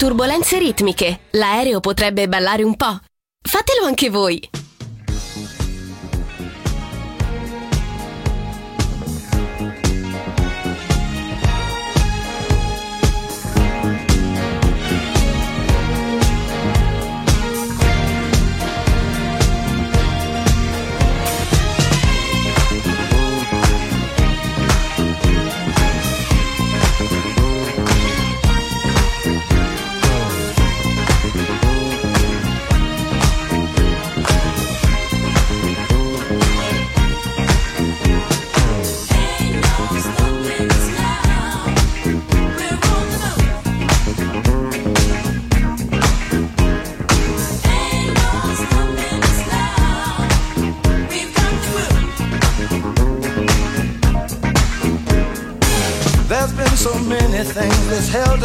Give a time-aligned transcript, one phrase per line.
[0.00, 1.20] turbolenze ritmiche.
[1.32, 3.00] L'aereo potrebbe ballare un po'.
[3.46, 4.40] Fatelo anche voi!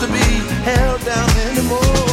[0.00, 0.18] to be
[0.62, 2.07] held down anymore.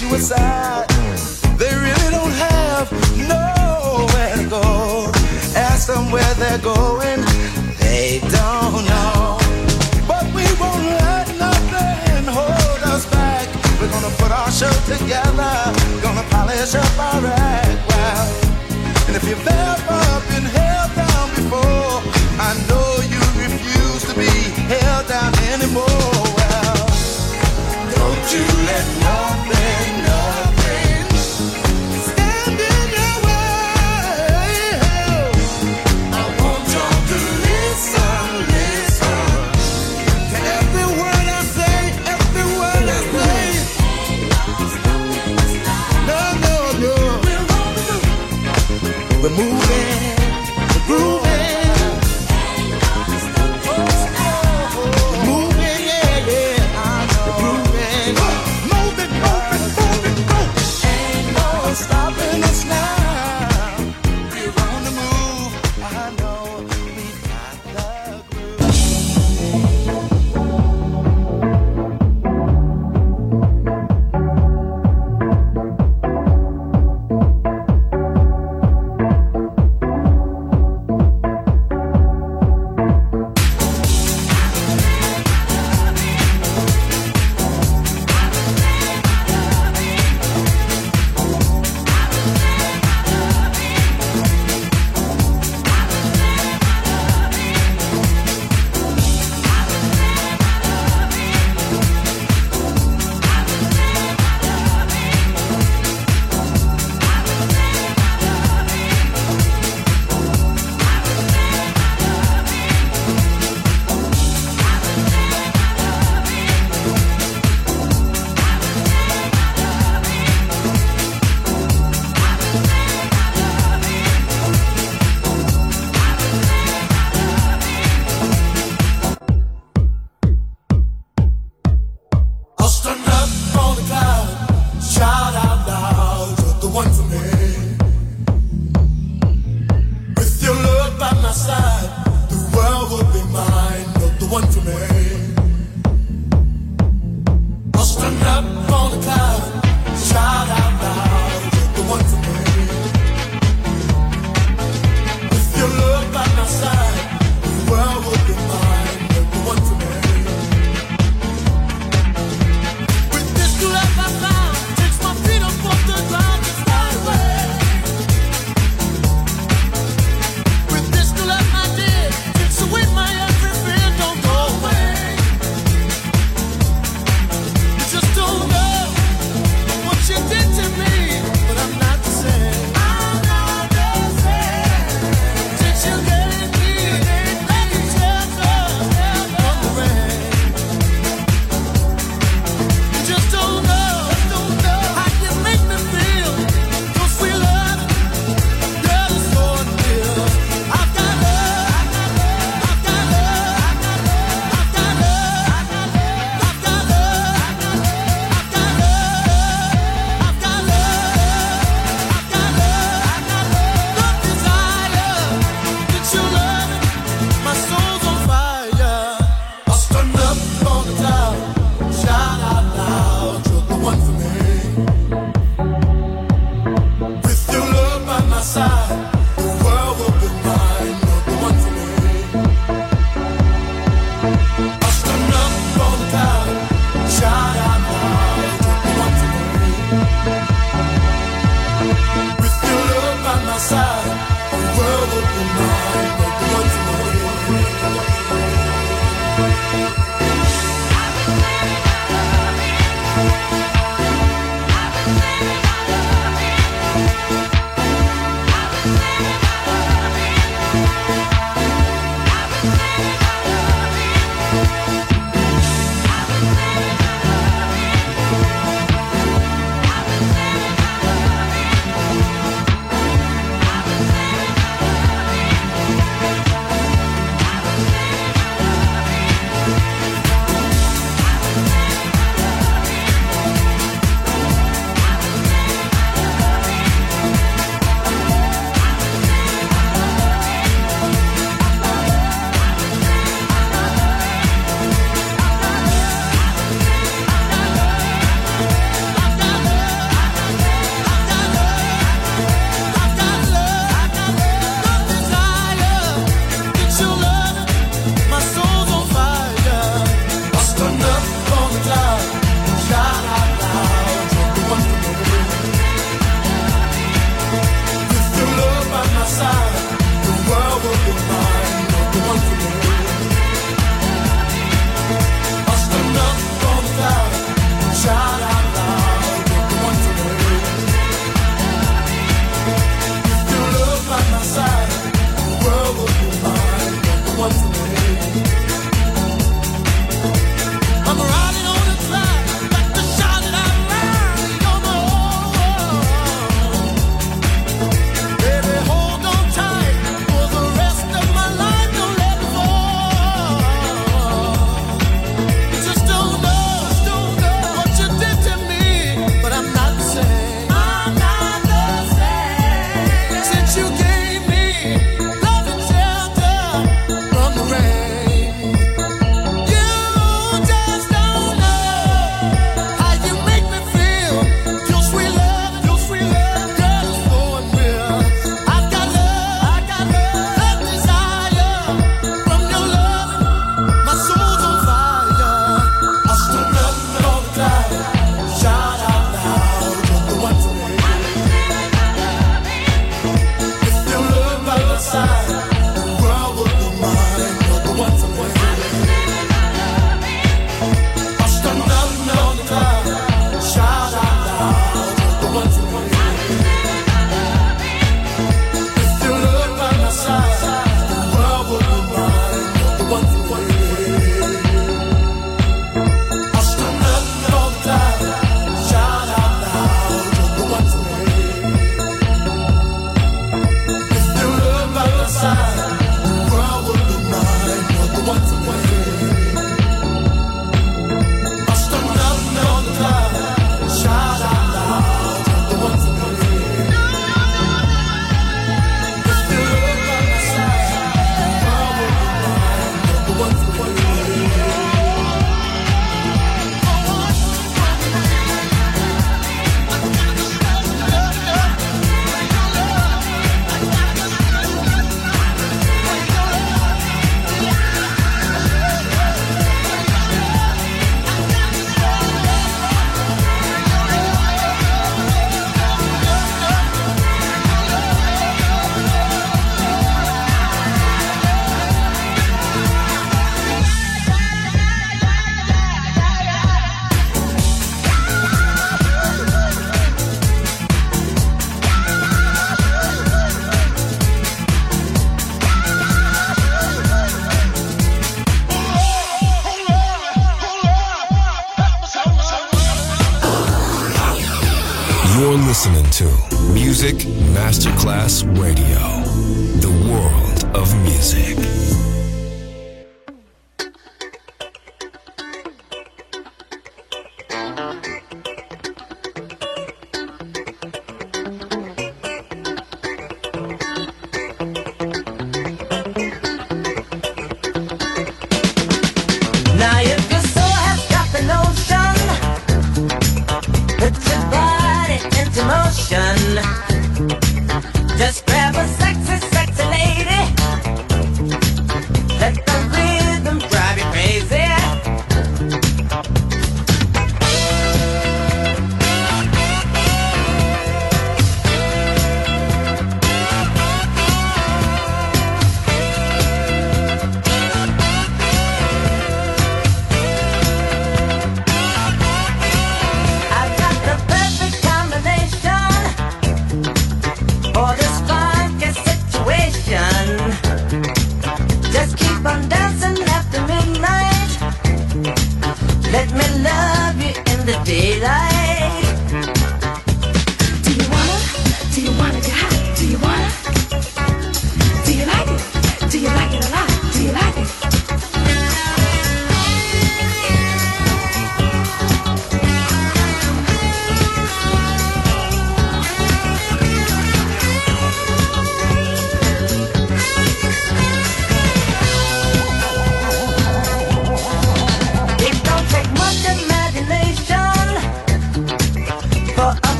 [0.00, 0.79] you was out.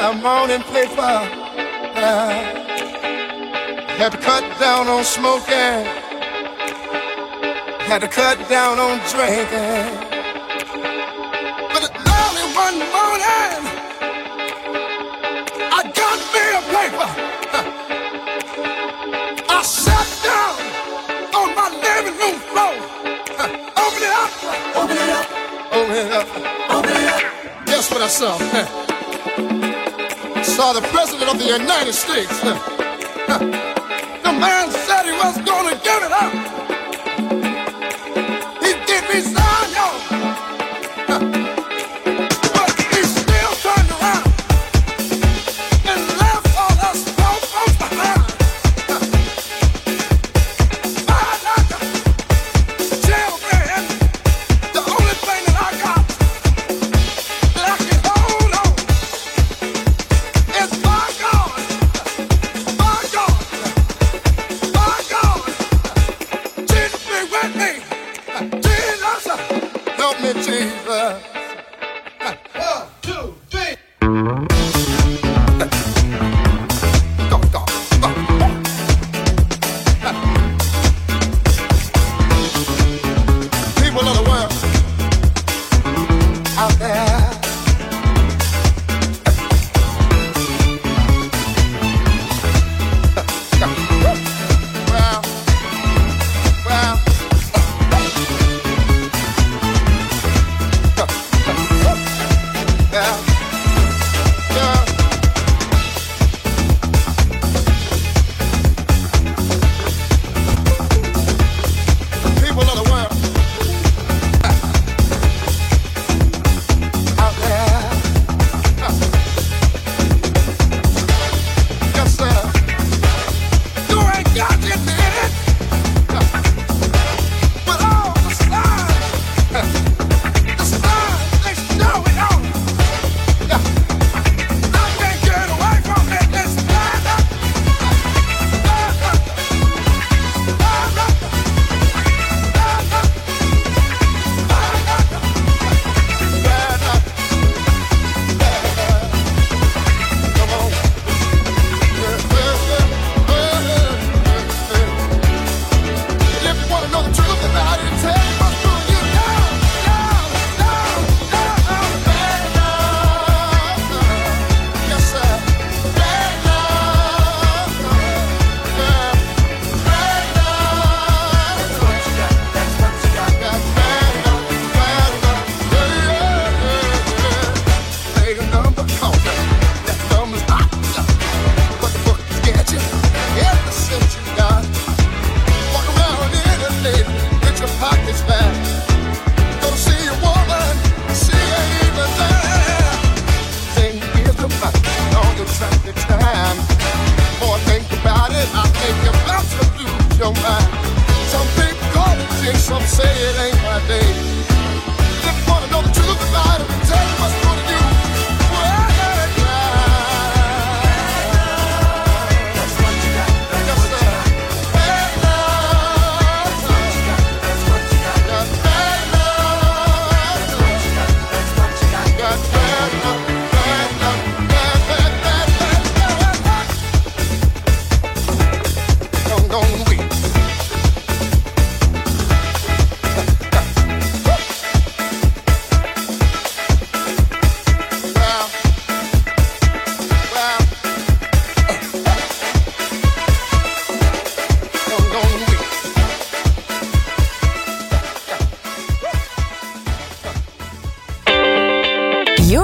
[0.00, 1.26] I'm on and play fire.
[3.98, 5.84] Had to cut down on smoking.
[7.90, 9.90] Had to cut down on drinking.
[11.74, 13.58] But early one morning,
[15.76, 17.08] I got me a paper.
[19.50, 20.54] I sat down
[21.34, 22.74] on my living room floor.
[23.82, 24.30] Open it up.
[24.76, 25.26] Open it up.
[25.72, 26.28] Open it up.
[26.70, 27.66] Open it up.
[27.66, 28.84] Guess what I saw?
[30.58, 32.34] saw the President of the United States.
[34.24, 35.77] The man said he was going to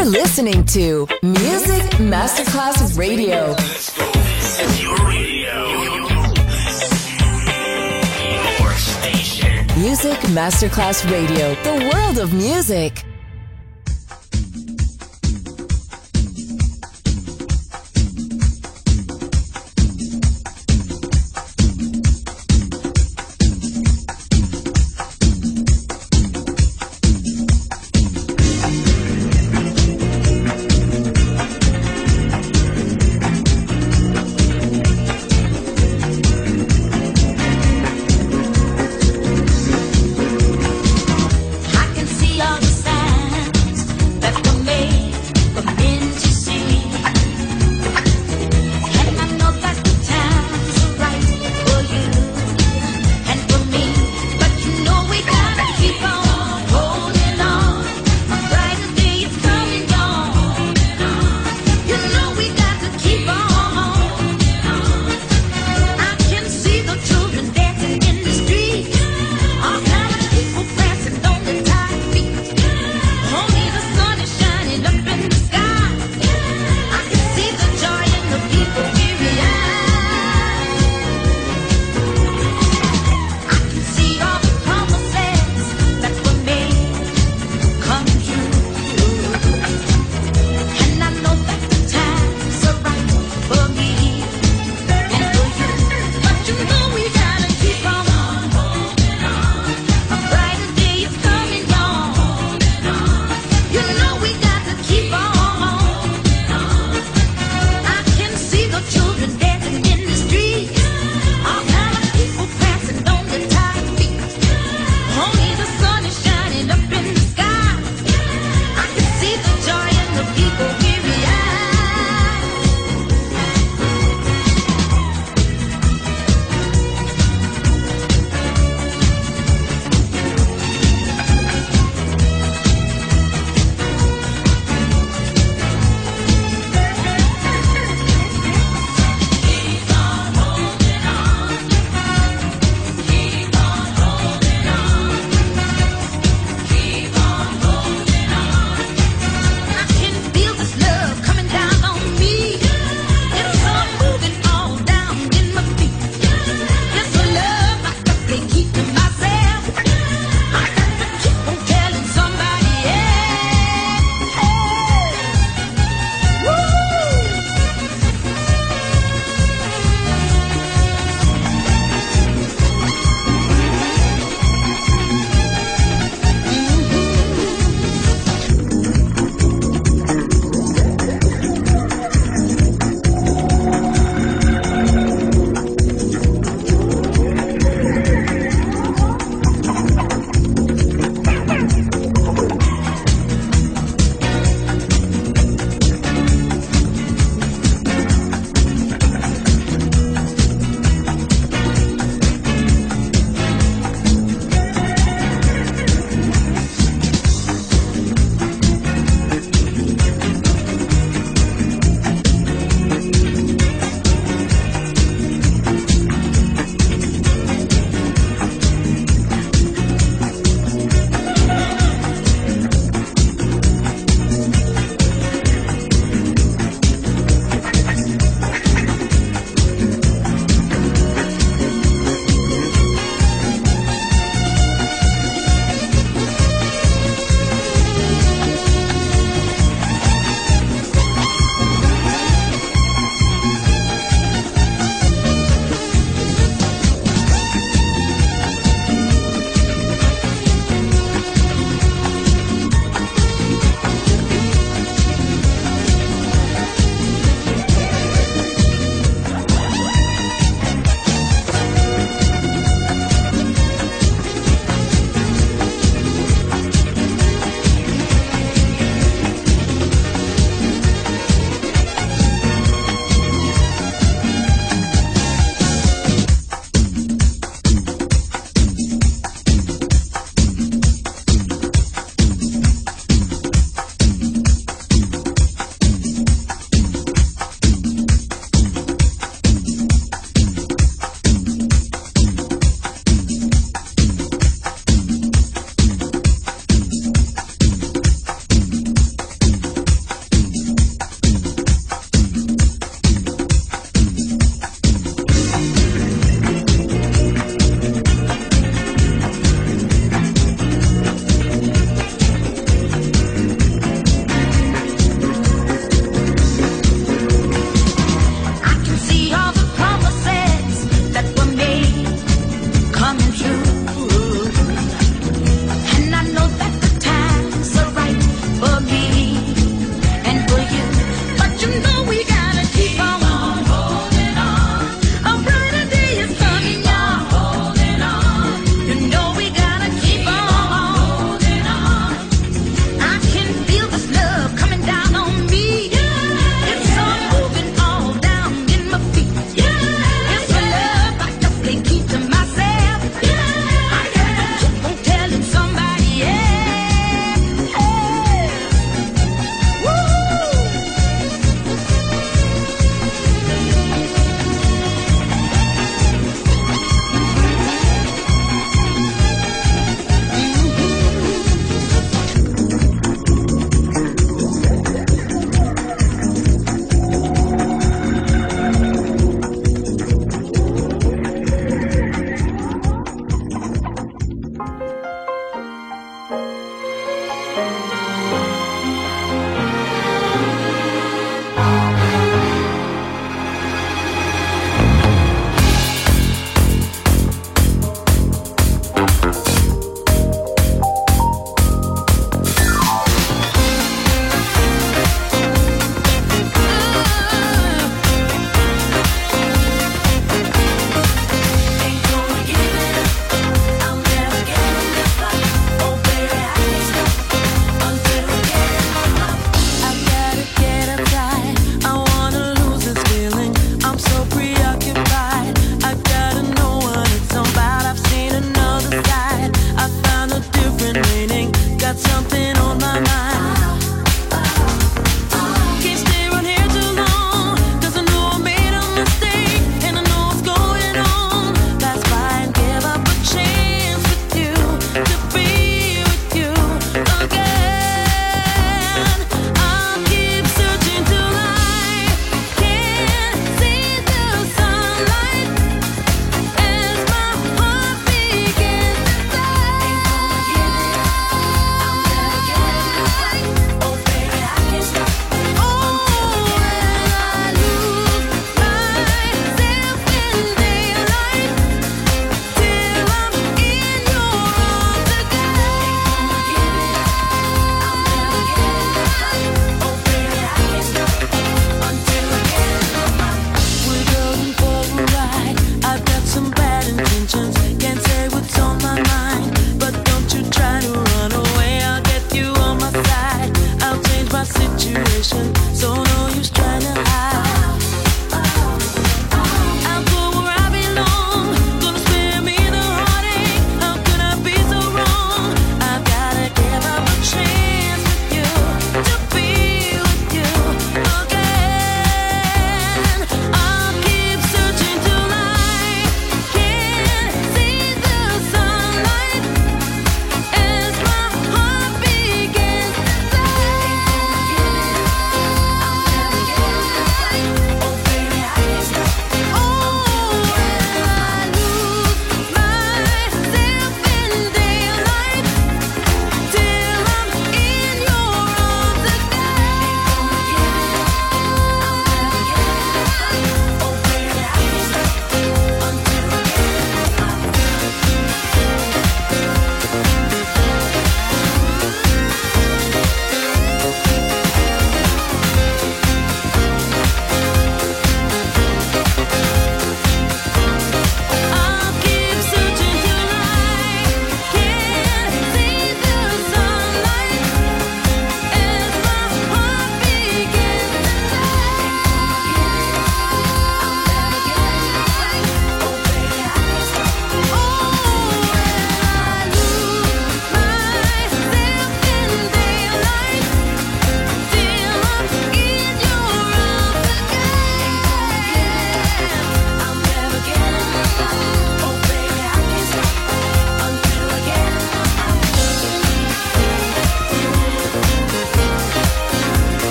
[0.00, 3.48] You're listening to Music Masterclass Radio.
[8.32, 9.66] Your station.
[9.78, 13.04] Music Masterclass Radio, the world of music.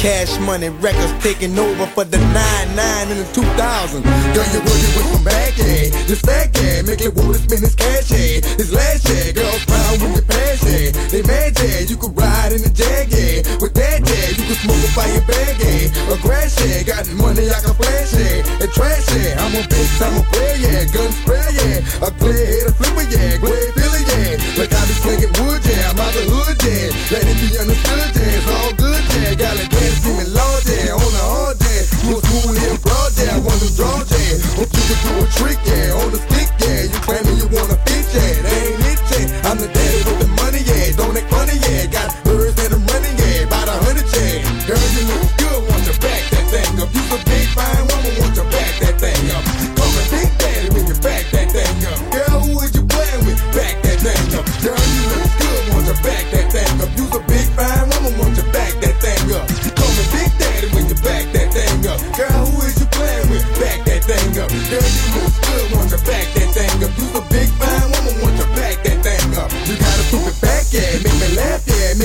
[0.00, 4.00] Cash money records taking over for the 9-9 in the 2000.
[4.32, 5.92] Girl, you working with some bag, yeah.
[6.08, 6.80] This fat, yeah.
[6.88, 8.40] Make it wanna spend his cash, yeah.
[8.56, 9.36] His last, yeah.
[9.36, 10.96] Girls proud with your pass, yeah.
[11.12, 11.84] They mad, yeah.
[11.84, 13.44] You could ride in the Jag, yeah.
[13.60, 14.40] With that, yeah.
[14.40, 15.92] You could smoke a fire bag, yeah.
[16.08, 16.80] A grass, yeah.
[16.80, 18.64] Got money I can flash, yeah.
[18.64, 19.36] And trash, yeah.
[19.36, 20.88] I'm a bitch, I'm a player, yeah.
[20.96, 21.84] Gun spray, yeah.
[22.00, 23.36] A clear head, a flipper, yeah.
[23.36, 24.40] Glad Billy, yeah.
[24.56, 25.92] Like I be slinging wood, yeah.
[25.92, 26.88] I'm out the hood, yeah.
[27.12, 28.38] Let it be understood, yeah.
[28.40, 29.36] It's all good, yeah.
[29.36, 30.94] Got a dance, me loud, yeah.
[30.94, 31.82] On the hard, yeah.
[32.06, 33.34] You a smooth here, broad, yeah.
[33.34, 34.38] I want to draw, yeah.
[34.58, 36.00] Hope you can do a trick, yeah.
[36.00, 36.90] On the stick, yeah.
[36.90, 38.42] You claiming you wanna fit, yeah.
[38.42, 39.48] That ain't it, yeah.
[39.50, 40.96] I'm the daddy with the money, yeah.
[40.96, 41.86] Don't act funny, yeah.
[41.86, 42.19] Got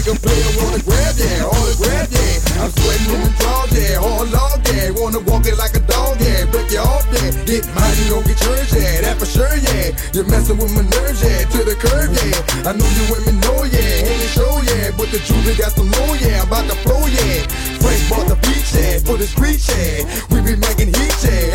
[0.06, 1.18] Make a player wanna grab.
[1.50, 2.62] All the grab, yeah.
[2.62, 3.98] I'm sweating in the drawers, yeah.
[3.98, 4.94] Hard log, yeah.
[4.94, 6.46] Wanna walk it like a dog, yeah.
[6.46, 7.34] Break you off, yeah.
[7.50, 9.02] Get you gon' get yours, yeah.
[9.02, 9.98] That for sure, yeah.
[10.14, 11.50] You're messing with my nerves, yeah.
[11.50, 12.70] To the curb, yeah.
[12.70, 14.06] I know you women know, yeah.
[14.06, 14.94] Ain't a show, yeah.
[14.94, 16.46] But the truth, got some more, yeah.
[16.46, 17.42] About to flow, yeah.
[17.82, 19.02] Frank bought the beach, yeah.
[19.02, 20.06] For the street, yeah.
[20.30, 21.55] We be making heat, yeah.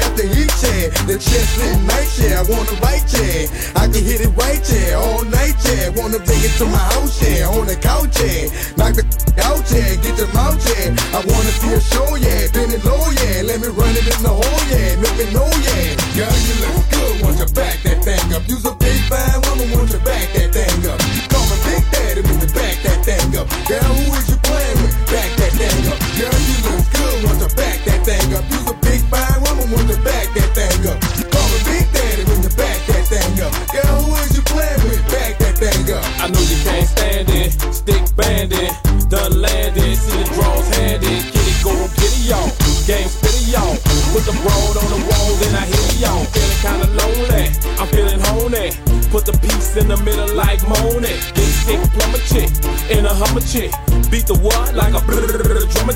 [1.07, 2.41] The chest night, yeah.
[2.41, 3.47] I wanna write, yeah.
[3.77, 5.01] I can hit it right, yeah.
[5.01, 5.91] All night, yeah.
[5.95, 7.49] Wanna bring it to my house, yeah.
[7.49, 8.51] On the couch, yeah.
[8.77, 9.05] Knock the
[9.47, 9.97] out, yeah.
[10.03, 10.95] Get your mouth, yeah.
[11.17, 12.51] I wanna see a show, yeah.
[12.53, 13.43] Bend it low, yeah.
[13.43, 14.99] Let me run it in the hole, yeah.
[15.03, 15.99] Make me know, yeah.
[16.17, 17.15] Girl, you look good.
[17.23, 18.43] Want you back that thing up.
[18.49, 19.50] You's a big fine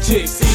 [0.07, 0.54] brrrr